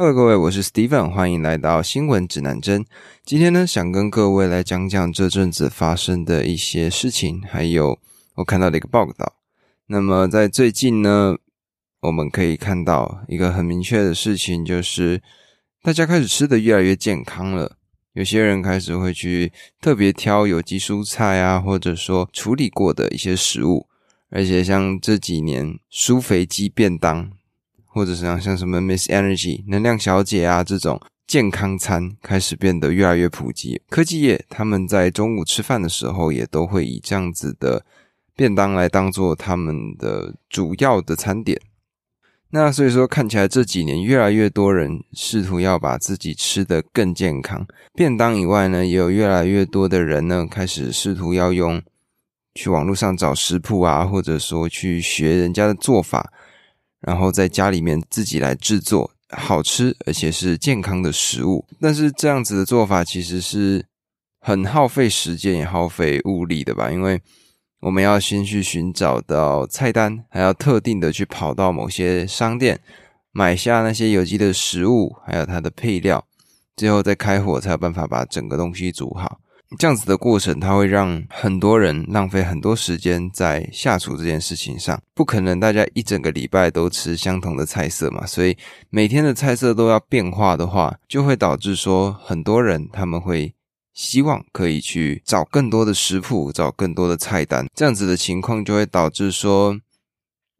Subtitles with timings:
[0.00, 2.86] Hello，各位，我是 Steven，欢迎来到新闻指南针。
[3.24, 7.98] 今天呢，想跟各位来讲讲这阵子发生的一些事情，还有
[8.36, 9.34] 我看到的一个报道。
[9.88, 11.36] 那么在最近呢，
[12.02, 15.20] 我们可以看到一个很明确的事情，就是
[15.82, 17.76] 大家开始吃的越来越健康了。
[18.12, 23.88] 有些人开始会去特别挑有机蔬菜啊，或者说处理过的一些食物，
[24.30, 27.32] 而且像这几年舒肥鸡便当。
[27.88, 37.84] 或者是像像什么 Miss Energy 能量小姐啊这种健康餐开始变得越来越普及，科技业他们在中午吃饭的时候也都会以这样子的
[38.34, 41.60] 便当来当做他们的主要的餐点。
[42.50, 51.82] 那所以说看起来这几年越来越多人试图要把自己吃得更健康，便当以外呢，也有越来越多的人呢开始试图要用
[52.54, 56.32] 去网络上找食谱啊，或者说去学人家的做法。
[57.00, 63.84] 然后在家里面自己来制作好吃而且是健康的食物，但是这样子的做法其实是
[64.40, 66.90] 很耗费时间也耗费物力的吧？
[66.90, 67.20] 因为
[67.80, 72.80] 我们要先去寻找到菜单，还要特定的去跑到某些商店
[73.30, 76.26] 买下那些有机的食物，还有它的配料，
[76.76, 79.38] 最后再开火才有办法把整个东西煮好。
[79.76, 84.98] 这样子的过程，它会让很多人浪费很多时间在下厨这件事情上。
[85.12, 88.56] 不可能大家一整个礼拜都吃相同的菜色嘛，所以
[88.88, 93.54] 每天的菜色都要变化的话，就会导致说很多人他们会
[93.92, 97.66] 希望可以去找更多的食谱，找更多的菜单。
[97.74, 99.78] 这样子的情况就会导致说，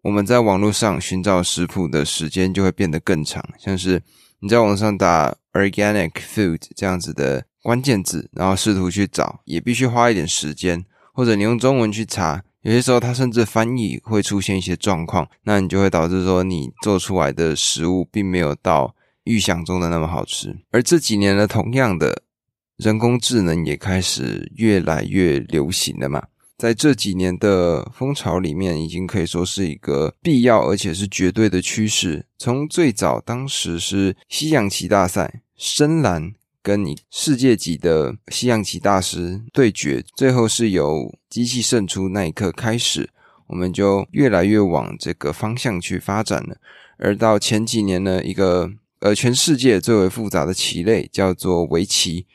[0.03, 3.43] 我们在网络上寻找食谱的时间就会变得更长。
[3.59, 4.03] 像是
[4.41, 7.48] 你在网上打 organic food 这样子的。
[7.69, 10.83] 关键字，然后试图去找，也必须花一点时间。
[11.13, 18.95] 或者你用中文去查，有些时候它甚至翻译会出现一些状况，那你就会导致说你做出来的食物并没有到
[19.25, 20.57] 预想中的那么好吃。
[20.71, 22.23] 而这几年呢，同样的
[22.79, 26.23] 人工智能也开始越来越流行了嘛。
[26.57, 32.25] 在这几年的风潮里面，已经可以说是一个必要而且是绝对的趋势。
[32.39, 36.33] 从最早当时是西洋棋大赛，深蓝。
[36.63, 43.09] 跟你世界级的西洋棋大师对决，最后是由机器胜出那一刻开始，
[43.47, 46.57] 我们就越来越往这个方向去发展了。
[46.99, 48.71] 而到前几年呢，一个
[49.01, 52.27] 呃全世界最为复杂的棋类叫做围棋，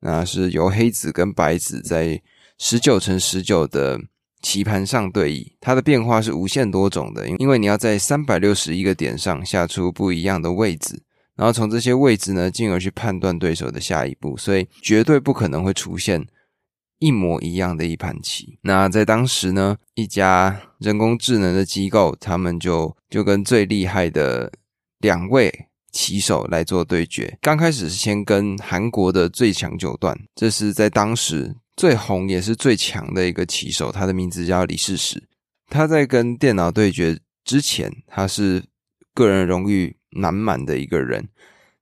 [0.00, 2.22] 那是由黑子跟白子在
[2.58, 3.98] 十九乘十九的
[4.42, 11.02] 棋盘上对弈，它的变化是无限多种的，因为你要在三百六十一个点上下出不一样的位置。
[11.40, 16.26] 然后从这些位置呢，进而去判断对手的下一步，所以绝对不可能会出现
[16.98, 18.58] 一模一样的一盘棋。
[18.60, 24.52] 那在当时呢，一家人工智能的机构，他们就就跟最厉害的
[24.98, 25.50] 两位
[25.90, 27.38] 棋手来做对决。
[27.40, 35.26] 刚开始是先跟韩国的最强九段，这是在当时最红也是最强的一个棋手，他的名字叫李世石。
[35.70, 38.62] 他在跟电脑对决之前，他是
[39.14, 39.96] 个人荣誉。
[40.10, 41.28] 满满的一个人，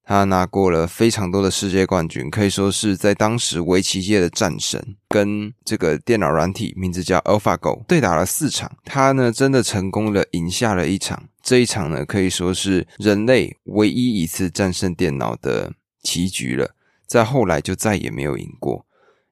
[0.04, 4.96] 他拿过了非常多的世界冠军，可以说是在当时围棋界的战神。
[5.08, 11.28] 跟这个电脑软体名字叫 AlphaGo 对打了四场，他呢真的成功的赢下了一场。
[11.42, 15.72] 这一场呢可以说是人类唯一一次战胜电脑的
[16.02, 16.74] 棋局了。
[17.06, 18.84] 在后来就再也没有赢过，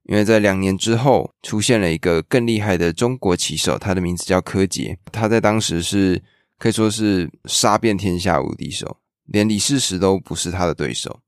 [0.04, 6.22] 因为在两年之后出现了一个更厉害的中国棋手，他的名字叫柯洁，他在当时是。
[6.58, 8.96] 可以说是杀遍天下无敌手，
[9.26, 11.20] 连李世石都不是他的对手。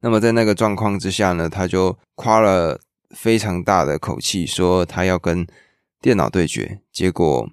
[0.00, 5.46] 那么在那个状况之下呢，他就夸了非常大的口气，说他要跟
[6.00, 6.80] 电脑对决。
[6.90, 7.48] 结果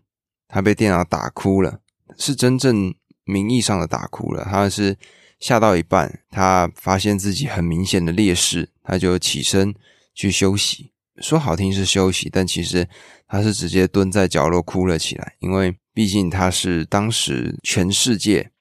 [0.48, 1.80] 他被电脑打哭了，
[2.18, 2.96] 是真正
[3.26, 4.44] 名义上的打哭了。
[4.46, 4.98] 他是
[5.40, 9.76] 下到一半，他发现自己很明显的劣势，他就起身
[10.16, 10.92] 去休息。
[11.22, 12.90] 说好听是休息，但其实
[13.28, 15.76] 他是直接蹲在角落哭了起来，因为。
[16.00, 18.54] 毕竟他是当时全世界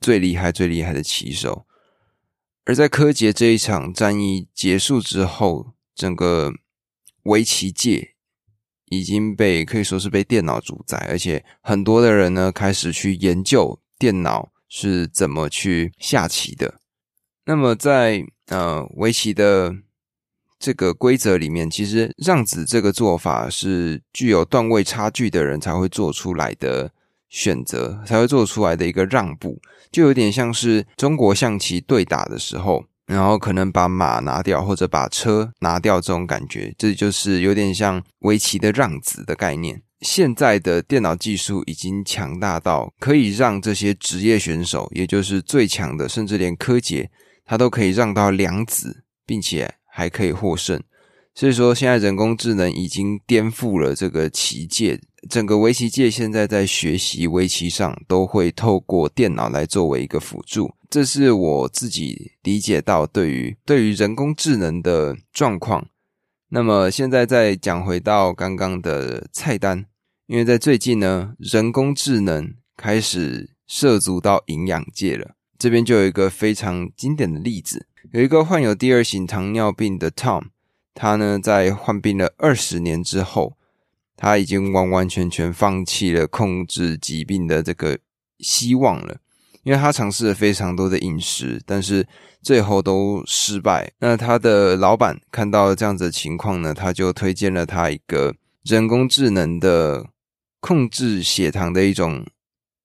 [0.00, 1.66] 最厉害、最厉害的棋手，
[2.64, 6.50] 而在柯洁这一场战役结束之后，整个
[7.24, 8.14] 围棋界
[8.86, 16.80] 已经被可以说是被电脑主宰，而且很多的人呢开始去研究电脑是怎么去下棋的。
[17.44, 19.76] 那么在呃围棋的。
[20.58, 26.90] 这个规则里面，其实让子这个做法是具有段位差距的人才会做出来的
[27.28, 29.60] 选择，才会做出来的一个让步，
[29.92, 39.82] 就有点像是中国象棋对打的时候，然后可能把马拿掉或者把车拿掉这种感觉，这就是有点像围棋的让子的概念。
[40.00, 47.10] 现在的电脑技术已经强大到可以让这些职业选手，也就是最强的，甚至连柯洁，
[47.44, 50.80] 他都可以让到两子，并且还可以获胜。
[51.34, 60.72] 所以说，现在人工智能已经颠覆了这个棋界，整个围棋界现在在学习围棋上都会透过电脑来作为一个辅助。
[60.88, 65.88] 这是我自己理解到对于对于人工智能的状况。
[66.50, 69.84] 那么现在再讲回到刚刚的菜单，
[70.28, 75.34] 因为在最近呢，人工智能开始涉足到营养界了。
[75.58, 80.46] 这边就有一个非常经典的例子，有一个患有第二型糖尿病的 Tom，
[80.94, 83.56] 他呢在患病了二十年之后，
[84.16, 87.98] 他已经完完全全放弃了控制疾病的这个
[88.38, 89.18] 希望了。
[89.64, 92.06] 因为他尝试了非常多的饮食，但是
[92.40, 93.92] 最后都失败。
[93.98, 100.06] 那他的老板看到了这样子的情况呢，他就推荐了他一个人工智能的
[100.60, 102.24] 控制血糖的一种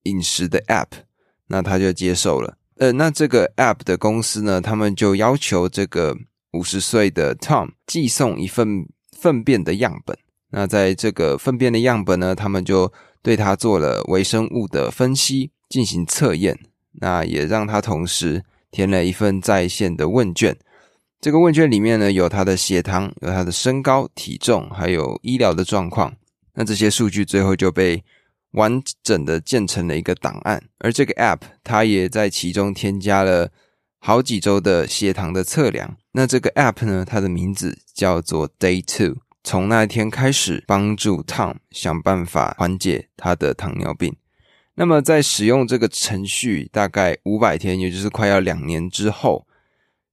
[0.03, 1.03] 饮食的 App，
[1.47, 2.57] 那他就接受了。
[2.77, 6.17] 呃，那这个 App 的公司呢，他们就要求这个
[6.53, 8.87] 五十岁的 Tom 寄送一份
[9.17, 10.17] 粪便的样本。
[10.49, 12.91] 那在这个粪便的样本呢，他们就
[13.21, 16.57] 对他做了微生物的分析，进行测验。
[17.01, 20.55] 那也让他同时填了一份在线的问卷。
[21.19, 26.13] 这个问卷里面呢，有他的血糖，有他的身高、体重，还有医疗的状况。
[26.53, 28.03] 那这些数据最后就被
[28.53, 30.63] 完整的建成了一个档案。
[30.79, 33.51] 而这个 App 它也在其中添加了
[33.99, 35.97] 好几周的血糖的测量。
[36.13, 44.15] 那这个 App 呢，它的名字叫做 Day Two，从那一天开始帮助 Tom 想办法缓解他的糖尿病。
[44.75, 49.45] 那么，在使用这个程序大概五百天，也就是快要两年之后，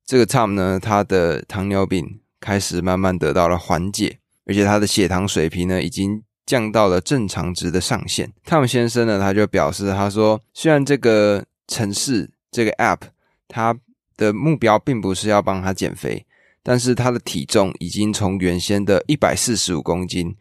[0.05, 8.33] 这个 Tom 呢，他的糖尿病开始慢慢得到了缓解，而且他的血糖水平呢，已经降到了正常值的上限。
[8.45, 13.03] Tom 先生呢，他就表示，他说，虽然这个城市这个 App，
[13.47, 13.79] 他
[14.17, 16.27] 的目标并不是要帮他减肥，
[16.65, 20.35] 但是他的体重已经从原先的一百四十五公斤。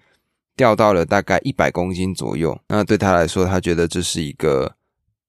[0.56, 4.76] 掉到了大概一百公斤左右，那对他来说，他觉得这是一个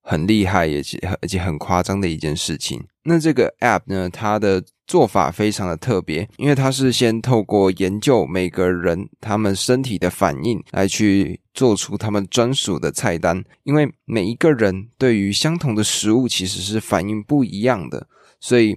[0.03, 2.85] 很厉害，也且而且很夸张的一件事情。
[3.05, 4.61] 那这个 App 呢，它的
[4.91, 18.09] 做法非常的特别，因为它是先透过研究每个人他们身体的反应来去做出他们专属的菜单，因为每一个人对于相同的食物其实是反应不一样的，
[18.41, 18.77] 所以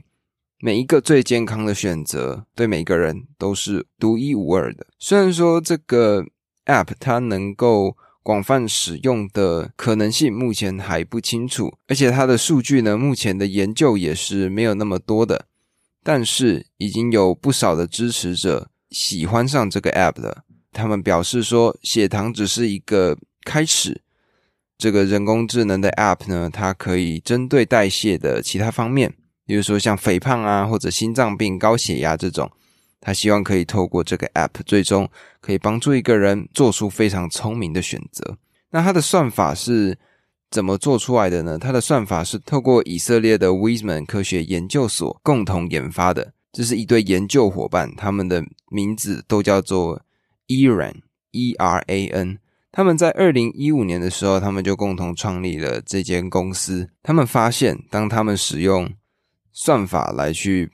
[0.60, 4.86] 每一个最健康的选择对每个人都是独一无二的。
[5.00, 6.24] 虽然说这个。
[6.66, 15.48] App 它能够广泛使用的可能性目前还不清楚，而且它的数据呢，目前的研究也是没有那么多的。
[16.04, 24.02] 但是已经有不少的支持者喜欢上这个 App 了，他们表示说，血糖只是一个开始。
[24.78, 29.14] 这个人工智能的 App 呢，它可以针对代谢的其他方面，
[29.46, 32.52] 比如说像肥胖啊，或者心脏病、高血压这种。
[33.06, 35.10] 他希望可以透过这个 App，最终
[35.42, 38.38] 可以帮助一个人做出非常聪明的选择。
[38.72, 39.98] 那它的算法是
[40.54, 41.58] 怎么做出来的呢？
[41.58, 46.34] 它的算法是透过以色列的 w i s m a n 科学研究所共同研发的。
[46.52, 50.04] 这是一对研究伙伴，他们的名字都叫做
[50.48, 52.38] Eran（E-R-A-N）。
[52.72, 56.88] 他们在二零一五年的时候，他们就共同创立了这间公司。
[57.02, 58.94] 他们发现，当他们使用
[59.52, 60.70] 算法来去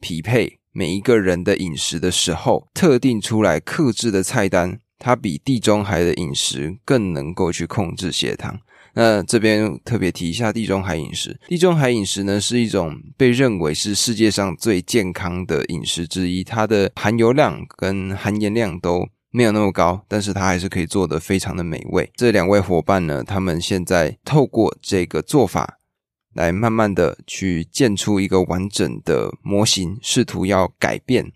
[0.00, 0.58] 匹配。
[0.72, 8.58] 每一个人的饮食的时候，特定出来克制的菜单，它比地中海的饮食更能够去控制血糖。
[8.94, 11.38] 那这边特别提一下地中海饮食。
[11.48, 22.10] 地中海饮食呢，是一种被认为是世界上最健康的饮食之一，它的含油量跟含盐量都没有那么高，但是它还是可以做得非常的美味。
[22.16, 25.78] 这两位伙伴呢，他们现在透过这个做法。
[26.34, 31.30] 来慢慢的去建出一个完整的模型，试图要改变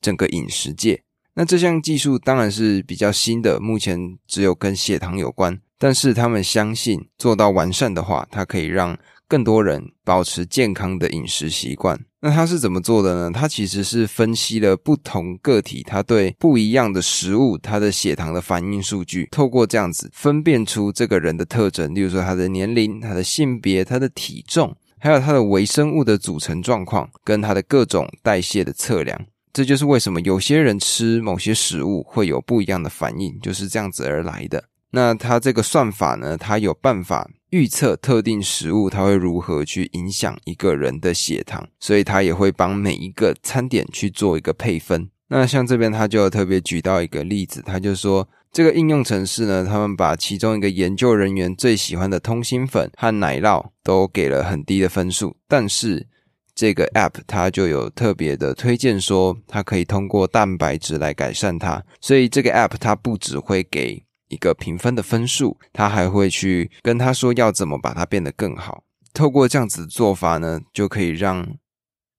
[0.00, 1.02] 整个饮食界。
[1.34, 8.96] 那这项技术当然是比较新的，目前只有跟血糖有关，但是他们相信做到完善的话，它可以让。
[9.30, 13.30] 更多人保持健康的饮食习惯，那他是怎么做的呢？
[13.30, 29.16] 他其实是分析了不同个体，他对不一样的食物，他的血糖的反应数据，透过这样子分辨出这个人的特征，例如说他的年龄、他的性别、他的体重，还有他的微生物的组成状况，跟他的各种代谢的测量。
[29.52, 34.64] 这就是为什么有些人吃某些食物会有不一样的反应，就是这样子而来的。
[34.90, 36.36] 那它这个算法呢？
[36.36, 45.08] 它有办法预测特定食物它会如何去影响一个人的血糖，所以它也会帮每一个餐点去做一个配分。
[45.28, 56.08] 那像这边他就特别举到一个例子，他就说这个应用程式呢，他们把其中一个研究人员最喜欢的通心粉和奶酪都给了很低的分数，但是
[56.52, 68.82] 这个 App 它就有特别的推荐说，它可以通过蛋白质来改善它，所以这个 App 它不只会给一个评分的分数，他还会去跟他说要怎么把它变得更好。
[69.12, 71.46] 透过这样子的做法呢，就可以让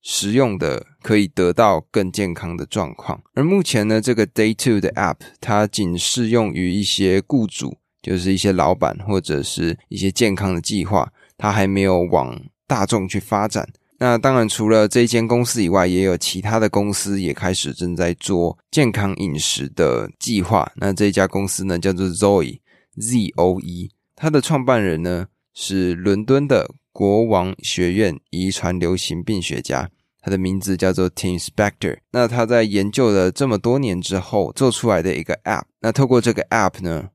[0.04, 3.22] 实用的可以得到更健康的状况。
[3.34, 13.68] 而目前呢，这个 Day Two 的 App 它仅适用于一些雇主，就是一些老板或者是一些健康的计划，它还没有往大众去发展。
[14.04, 20.72] 那当然，除了这间公司以外，也有其他的公司也开始正在做健康饮食的计划。
[20.76, 29.88] 那这家公司呢，叫做 Zoe，Z O E，它的创办人呢是伦敦的国王学院遗传流行病学家，
[30.20, 32.00] 他的名字叫做 Tim Spector。
[32.12, 35.66] 那他在研究了这么多年之后，做出来的一个 App。
[35.80, 37.10] 那透过这个 App 呢？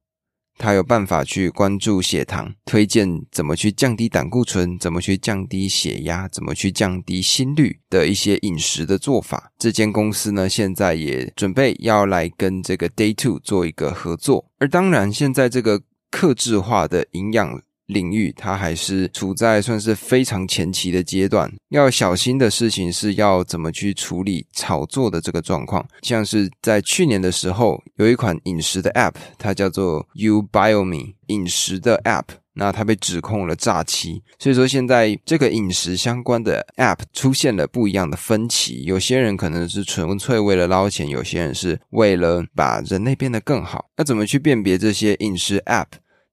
[0.58, 9.52] 他有办法去关注血糖，推荐怎么去降低胆固醇，怎么去降低血压，怎么去降低心率的一些饮食的做法。
[9.58, 14.46] 这间公司呢，现在也准备要来跟这个 Day Two 做一个合作。
[14.58, 17.60] 而当然，现在这个克制化的营养。
[17.86, 21.52] 领域，它还是处在算是非常前期的阶段。
[21.70, 25.86] 要小心的事情是要怎么去处理炒作的这个状况。
[26.02, 32.24] 像是在去年的时候，有一款饮食的 App，它叫做 You Bio Me 饮食的 App，
[32.54, 34.22] 那它被指控了诈欺。
[34.38, 38.82] 所以说，现在这个饮食相关的 App 出现了不一样的分歧。
[38.84, 43.86] 有些人可能是纯粹为了捞钱，有些人是为了把人类变得更好。
[43.96, 45.86] 那怎么去辨别这些饮食 App？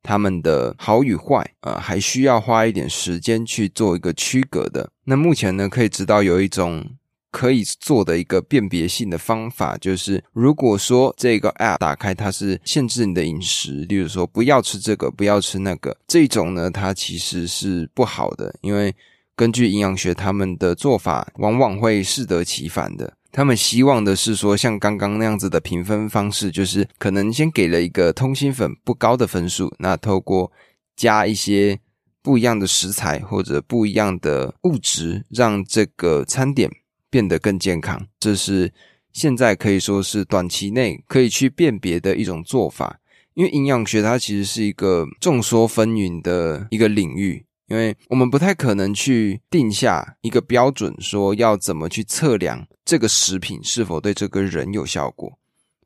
[0.03, 4.91] 他们的好与坏，呃，还需要花一点时间去做一个区隔的。
[5.05, 6.85] 那目前呢，可以知道有一种
[7.31, 18.93] 可以做的一个辨别性的方法，就是如果说这个 App 打开它是限制你的饮食，例如说不要吃这个，不要吃那个，这种呢，它其实是不好的，因为
[19.35, 23.13] 根据营养学，他们的做法往往会适得其反的。
[23.33, 30.51] 他们希望的是说，像刚刚那样子的评分方式，就是可能先给了一个通心粉不高的分数，那透过
[30.95, 31.79] 加一些
[32.21, 36.69] 不一样的食材或者不一样的物质，让这个餐点
[37.09, 38.05] 变得更健康。
[38.19, 38.71] 这是
[39.11, 42.99] 现在可以说是短期内可以去辨别的一种做法，
[43.33, 47.43] 因为营养学它其实是一个众说纷纭的一个领域。
[47.67, 55.39] 因为我们不太可能去定下一个标准，说要怎么去测量这个食品是否对这个人有效果。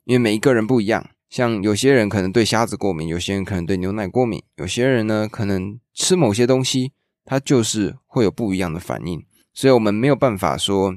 [0.05, 6.93] 因为每一个人不一样，像有些人可能对虾子过敏，有些人可能对牛奶过敏，有些人呢可能吃某些东西，
[7.25, 9.24] 他就是会有不一样的反应。
[9.53, 10.96] 所以我们没有办法说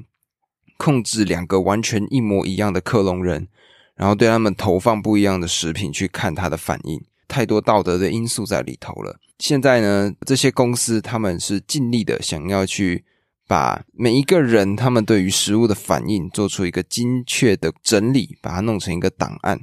[0.77, 3.47] 控制两个完全一模一样的克隆人，
[3.95, 7.03] 然后对他们投放不一样的食品去看他的反应。
[7.27, 9.19] 太多道德的因素在里头了。
[9.41, 13.03] 现在呢，这些公司他们是尽力的想要去
[13.47, 19.59] 把每一个人他们对于食物的反应做出一个精确的整理，把它弄成一个档案。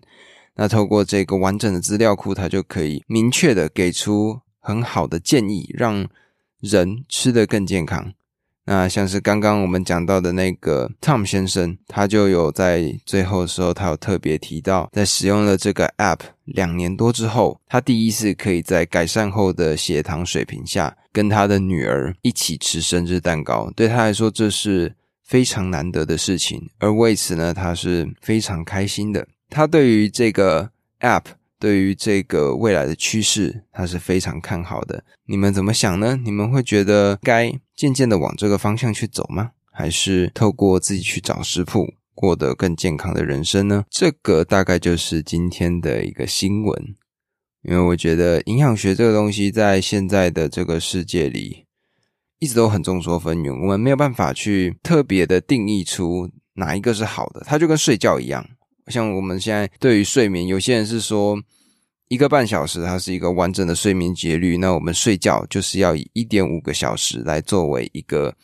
[0.56, 6.08] 那透过这个完整的资料库，它就可以明确的给出很好的建议，让
[6.58, 8.12] 人吃得更健康。
[8.70, 23.72] 那像是刚刚我们讲到的那个 Tom 先生，他就有在最后的时候，他有特别提到，在使用了这个 App 两年多之后，他第一次可以在改善后的血糖水平下，跟他的女儿一起吃生日蛋糕。
[23.75, 24.94] 对他来说，这是
[25.25, 29.26] 非常难得的事情，而为此呢，他是非常开心的。
[29.48, 30.68] 他对于这个
[31.00, 31.38] App。
[31.58, 35.02] 对于这个未来的趋势，他是非常看好的。
[35.26, 36.18] 你们怎么想呢？
[36.24, 39.50] 你们会觉得该渐渐的往这个方向去走吗？
[39.70, 43.84] 还是透过自己去找食谱，过得更健康的人生呢？
[43.90, 46.94] 这个大概就是今天的一个新闻。
[47.62, 51.64] 因为我觉得营养学这个东西，在现在的这个世界里，
[52.38, 57.42] 一直都很众说纷纭，我们没有办法去特别的定义出哪一个是好的。
[57.44, 58.48] 它就跟睡觉一样。
[58.88, 61.38] 像我们现在对于睡眠，有些人是说
[62.09, 64.57] 一个半小时，它是一个完整的睡眠节律。
[64.57, 68.35] 那我们睡觉就是要以一点五个小时来作为一个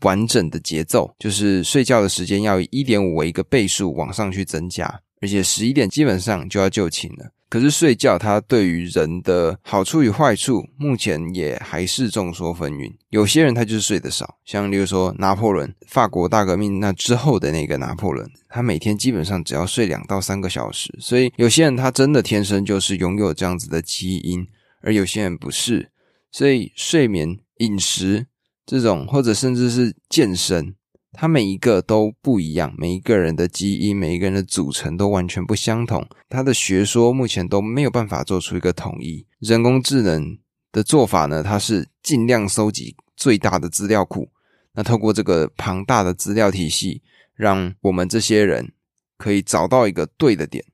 [0.00, 7.30] 完整的节奏，就是睡觉的时间要以一点五为一个倍数往上去增加，而且十一点基本上就要就寝了。
[7.48, 12.92] 可是睡觉它对于人的好处与坏处，目前也还是众说纷纭。
[13.10, 20.92] 有些人他就是睡得少，像例如说拿破仑，法国大革命那之后的那个拿破仑，他每天基本上只要睡两到三个小时。
[20.98, 24.44] 所以有些人他真的天生就是拥有这样子的基因，
[24.82, 25.90] 而有些人不是。
[26.32, 28.26] 所以睡眠、饮食
[28.66, 30.74] 这种，或者甚至是健身，
[31.14, 36.06] 它每一个都不一样，每一个人的基因、每一个人的组成都完全不相同。
[36.28, 39.24] 它的学说目前都没有办法做出一个统一。
[39.38, 40.36] 人工智能
[40.72, 44.28] 的做法呢，它是尽量收集最大的资料库，
[44.72, 47.00] 那透过这个庞大的资料体系，
[47.34, 48.72] 让我们这些人
[49.16, 50.64] 可以找到一个对的点，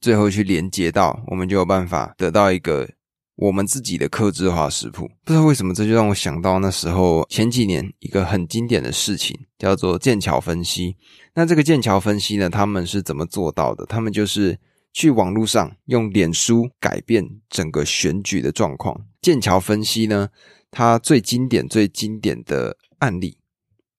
[0.00, 2.88] 最后去连接到，我们就有办法得到一个。
[3.36, 10.96] 我们自己的克制化食谱，不知道为什么，这就让我想到那时候前几年一个很经典的事情，叫做剑桥分析。
[11.34, 13.84] 那这个剑桥分析呢，他们是怎么做到的？
[13.86, 14.56] 他们就是
[14.92, 19.04] 去网络上用脸书改变整个选举的状况。
[19.20, 20.28] 剑桥分析呢，
[20.70, 23.38] 它最经典、最经典的案例，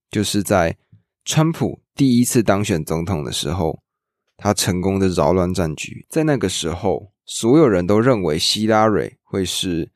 [0.09, 0.77] 就是在
[1.25, 3.79] 川普第一次当选总统的时候，
[4.37, 6.05] 他成功的扰乱战局。
[6.09, 7.11] 在那个时候。
[7.25, 9.91] 所有人都认为希拉蕊会是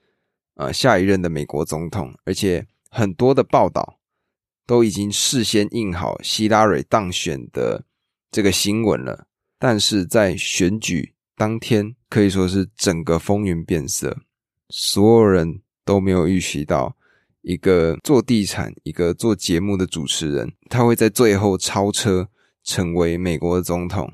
[0.56, 4.00] 呃下一任的美国总统，而且很多的报道
[4.66, 7.86] 都已经事先印好希拉蕊当选的
[8.32, 9.28] 这个新闻了。
[9.58, 14.18] 但是在选举当天，可以说是整个风云变色，
[14.70, 16.96] 所有人都没有预习到
[17.42, 22.30] 一个做地产、一个做节目的主持人，他会在最后超车
[22.64, 24.12] 成为美国的总统。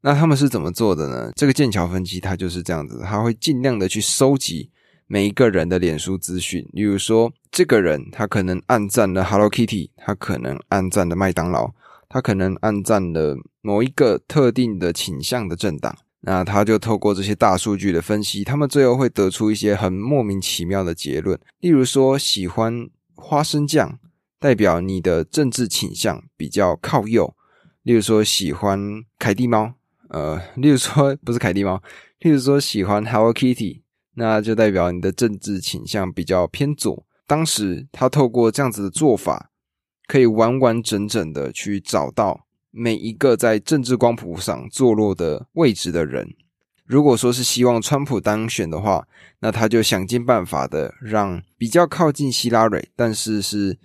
[0.00, 1.32] 那他们是怎么做的呢？
[1.34, 4.70] 这个剑桥分析，它就是这样子，他会尽量的去收集
[5.06, 11.72] 每一个人的脸书资讯，例如说，这个人他可能暗赞了 Hello Kitty，他可能暗赞了麦当劳，
[12.08, 15.96] 他可能暗赞了某一个特定的倾向的政党。
[16.20, 23.98] 那他就透过这些大数据的分析，他们最后会得出一些很莫名其妙的结论，例如说，喜欢花生酱
[24.38, 27.34] 代表你的政治倾向比较靠右，
[27.82, 29.77] 例如说，喜欢凯蒂猫。
[30.08, 31.82] 呃，例如说不是凯蒂猫，
[32.20, 33.82] 例如说喜欢 Hello Kitty，
[34.14, 37.04] 那就代表你的政治倾向比较偏左。
[37.26, 39.50] 当时他透过这样子的做法，
[40.06, 46.34] 可以完完整整的去找到每一个在政治光谱上坐落的位置的人。
[46.86, 49.06] 如果说是希望川普当选的话，
[49.40, 53.78] 那他就想尽办法的让比较靠近希拉蕊，但是是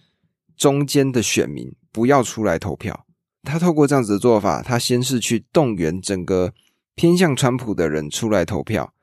[0.55, 3.05] 中间的选民不要出来投票。
[3.43, 6.53] 他透过这样子的做法，他先是去动员整个
[6.95, 8.93] 偏向川普的人出来投票，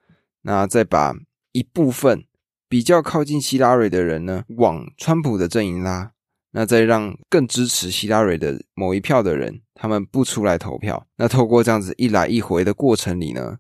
[0.43, 1.15] 那再把
[1.53, 2.25] 一部分
[2.69, 6.13] 比较靠近希拉蕊的人呢往川普的阵营拉，
[6.53, 11.07] 那再让更支持希拉蕊的某一票的人他们不出来投票。
[11.17, 13.59] 那透过这样子一来一回的过程里呢，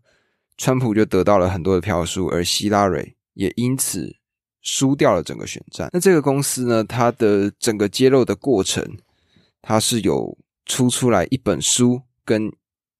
[0.56, 4.16] 川普就得到了很多的票数，而希拉蕊也因此
[4.62, 5.90] 输掉了整个选战。
[5.92, 8.96] 那这个公司呢，它的整个揭露的过程，
[9.60, 10.38] 它是有。
[10.70, 12.48] 出出来一本书跟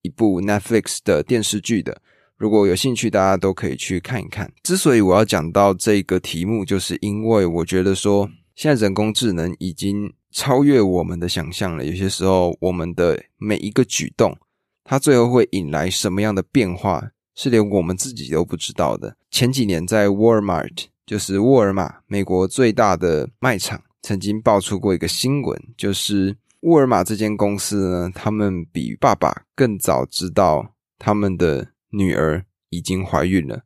[0.02, 2.02] 一部 Netflix 的电视剧的，
[2.36, 4.52] 如果有兴趣，大家都可以去看一看。
[4.64, 11.84] 之所以我要讲到这个题目，就是因为我觉得说，现在人工智能已经超越我们的想象了。
[11.84, 14.36] 有些时候，我们的每一个举动，
[14.82, 19.16] 它最后会引来什么样的变化，是连我们自己都不知道的。
[19.30, 26.36] 前几年，在 Walmart，就是沃尔玛，美国最大的卖场，曾经爆出过一个新闻，就是。
[26.60, 33.64] 沃尔玛这间公司呢，他们比爸爸更早知道他们的女儿已经怀孕了，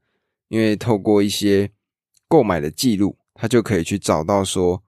[0.49, 1.71] 因为透过一些
[2.29, 4.85] 购买的记录，他就可以去找到说，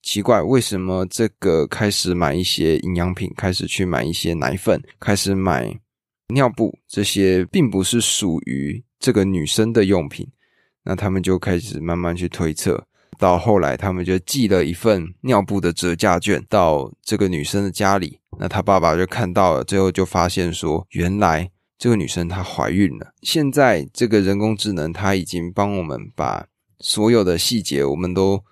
[0.00, 5.78] 奇怪，为什么这个开始买一些营养品，开始去买一些奶粉，开始买
[6.28, 10.26] 尿布，这些并不是属于这个女生的用品，
[10.82, 12.86] 那他们就开始慢慢去推测。
[13.18, 18.20] 到后来，他们就寄了一份尿布的折价券到这个女生的家里。
[18.38, 23.12] 那她爸爸就看到了，最后就发现说，原来这个女生她怀孕了。
[23.22, 26.46] 现在这个人工智能，它已经帮我们把
[26.78, 28.44] 所有的细节，我们都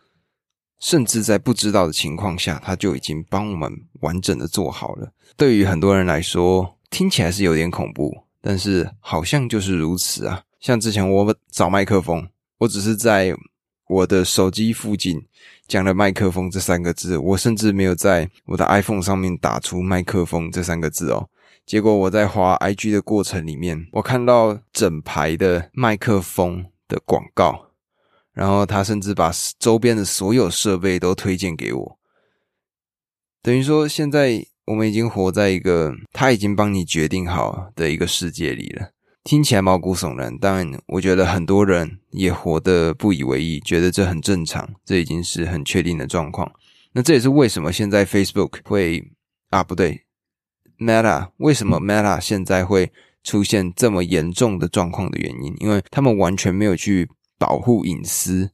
[0.81, 5.13] 甚至在不知道的情况下，它就已经帮我们完整的做好了。
[5.37, 10.43] 对于很多人来说，听起来是有点恐怖，但是好像就是如此啊。
[10.59, 13.33] 像之前我找麦克风，我只是在。
[13.89, 15.27] 我的手机附近
[15.69, 21.29] 讲了“麦克风”这三个字，我甚至没有在我的 iPhone 上面打出“麦克风”这三个字哦。
[21.65, 27.71] 结果我在滑 IG 的过程里面，我看到整排的麦克风的广告，
[28.33, 31.99] 然后他甚至把周边的所有设备都推荐给我，
[33.43, 38.91] 等于说现在我们已经活在一个他已经帮你决定好的一个世界里了。
[39.27, 46.53] 听起来毛骨悚然，但我觉得很多人也活得不以为意，觉得这很正常，这已经是很确定的状况。
[46.93, 49.11] 那这也是为什么现在 Facebook 会
[49.51, 50.03] 啊不对
[50.79, 52.93] ，Meta 为什么 Meta 现在会
[53.25, 58.53] 出现这么严重的状况的原因，因为他们完全没有去保护隐私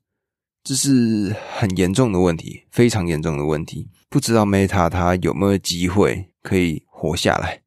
[0.65, 3.91] 这是很严重的问题，非常严重的问题。
[4.09, 7.62] 不知道 Meta 它有没有机会可以活下来？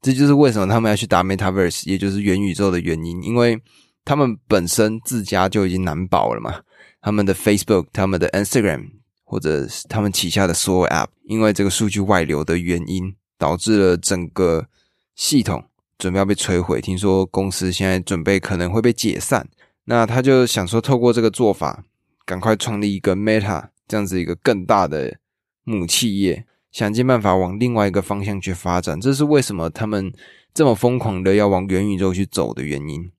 [0.00, 3.22] 这就是为什么他们要去打 Metaverse，也就是元宇宙的原因。
[3.22, 3.60] 因为
[4.04, 6.62] 他们本身自家就已经难保了嘛。
[7.02, 8.90] 他们的 Facebook、他们的 Instagram
[9.24, 14.66] 或者他们旗下的所有 App，因为这个数据外流的原因，导致了整个
[15.14, 15.64] 系统
[15.98, 16.80] 准备要被摧毁。
[16.80, 19.48] 听说公司现在准备可能会被解散。
[19.84, 21.84] 那他就想说，透过这个做法，
[22.24, 25.18] 赶快创立一个 Meta 这样子一个更大的
[25.64, 26.46] 母企业。
[26.72, 30.12] 想尽办法往另外一个方向去发展，这是为什么他们
[30.54, 33.10] 这么疯狂的要往元宇宙去走的原因，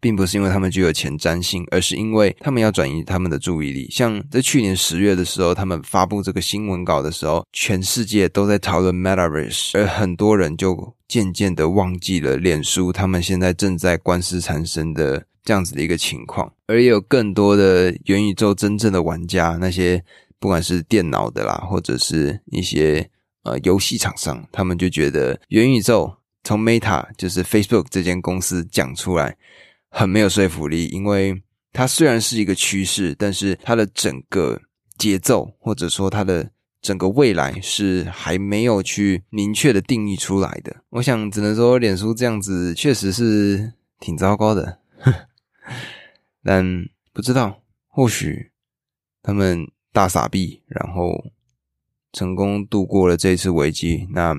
[0.00, 3.88] 并不是因为他们具有前瞻性，而是因为他们要转移他们的注意力。
[3.90, 20.02] 像在去年十月的时候，他们发布这个新闻稿的时候，全世界都在讨论 Metaverse，而很多人就渐渐的忘记了脸书他们现在正在官司缠身的这样子的一个情况，而也有更多的元宇宙真正的玩家那些。
[20.40, 23.10] 不管是电脑的啦，或者是一些
[23.42, 29.36] 呃游戏厂商，他们就觉得元宇宙从 Meta 就是 Facebook 这间公司讲出来
[29.90, 34.60] 很没有说服力，因为它虽然是一个趋势，但是它的整个
[34.96, 40.84] 节奏或者说它的整个未来是还没有去明确的定义出来的。
[40.90, 44.78] 我想只能说，脸书这样子确实是挺糟糕的，
[46.44, 48.52] 但不知道或许
[49.20, 49.66] 他们。
[49.98, 51.32] 大傻逼，然后
[52.12, 54.06] 成功度过了这次危机。
[54.12, 54.32] 那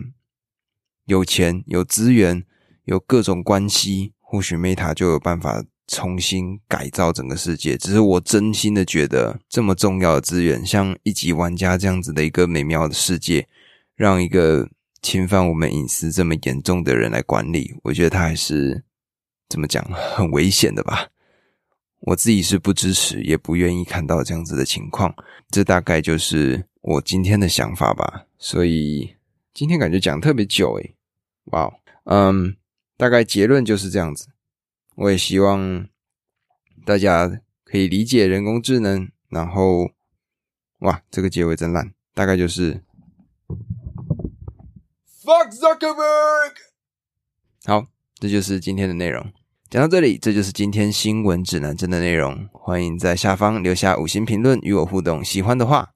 [1.04, 2.46] 有钱、有资源、
[2.86, 7.76] 有各种关系，或许 Meta 就有办法重新改造整个世界。
[7.76, 13.46] 只是我真心的觉得，这么重要的资源，像一级玩家这样子的一个美妙的世界，
[13.98, 14.70] 让一个
[15.02, 18.86] 侵犯我们隐私这么严重的人来管理，我觉得他还是
[19.50, 19.84] 怎么讲，
[20.16, 21.10] 很危险的吧。
[22.02, 25.14] 我自己是不支持，也不愿意看到这样子的情况。
[25.50, 28.26] 这大概就是我今天的想法吧。
[28.38, 29.16] 所以
[29.54, 30.96] 今天感觉讲特别久诶，
[31.46, 31.74] 哇，
[32.06, 32.56] 嗯，
[32.98, 34.30] 大概结论就是这样子。
[34.96, 35.88] 我也希望
[36.86, 39.10] 大家可以理解人工智能。
[39.30, 39.92] 然后，
[40.80, 41.94] 哇，这个结尾真烂。
[42.16, 42.84] 大概就是
[45.24, 46.54] ，Fuck Zuckerberg。
[47.66, 47.86] 好，
[48.16, 49.32] 这就是今天的内容。
[49.70, 52.50] 讲到这里，这就是今天新闻指南针的内容。
[52.52, 55.24] 欢迎在下方留下五星评论与我互动。
[55.24, 55.90] 喜欢的话，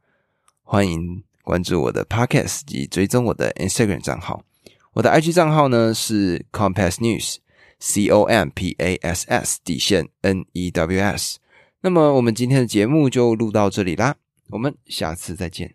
[0.62, 4.44] 欢迎关注我的 Podcast 及追踪我的 Instagram 账号。
[4.94, 11.40] 我的 IG 账号呢是 Compass News，C O M P A S S 底线 N E W S。
[11.82, 14.18] 那么我们今天的节目就录到这里啦，
[14.52, 15.74] 我们下次再见。